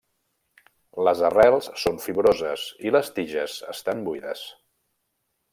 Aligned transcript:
Les 1.07 1.21
arrels 1.29 1.69
són 1.83 2.01
fibroses 2.07 2.65
i 2.91 2.95
les 2.97 3.15
tiges 3.19 3.61
estan 3.77 4.05
buides. 4.09 4.45